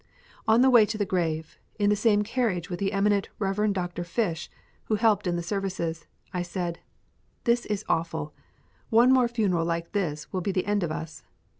On 0.47 0.61
the 0.61 0.71
way 0.71 0.83
to 0.87 0.97
the 0.97 1.05
grave, 1.05 1.59
in 1.77 1.91
the 1.91 1.95
same 1.95 2.23
carriage 2.23 2.71
with 2.71 2.79
the 2.79 2.91
eminent 2.91 3.29
Reverend 3.37 3.75
Dr. 3.75 4.03
Fish, 4.03 4.49
who 4.85 4.95
helped 4.95 5.27
in 5.27 5.35
the 5.35 5.43
services, 5.43 6.07
I 6.33 6.41
said, 6.41 6.79
"This 7.43 7.67
is 7.67 7.85
awful. 7.87 8.33
One 8.89 9.13
more 9.13 9.27
funeral 9.27 9.63
like 9.63 9.91
this 9.91 10.33
will 10.33 10.41
be 10.41 10.51
the 10.51 10.65
end 10.65 10.81
of 10.81 10.91
us." 10.91 11.21